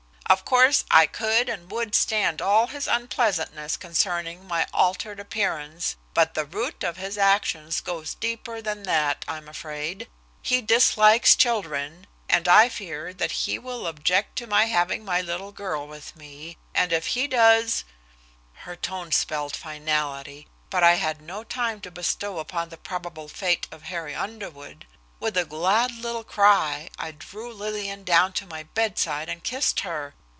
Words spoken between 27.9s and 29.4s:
down to my bedside